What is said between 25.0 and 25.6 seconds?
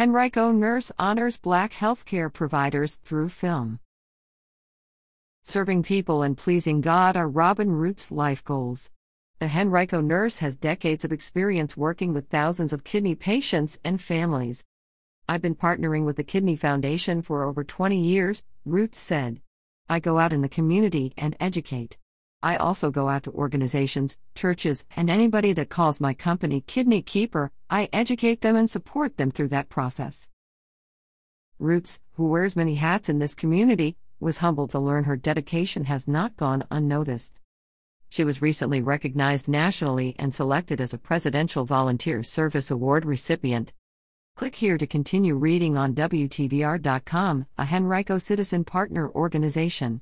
anybody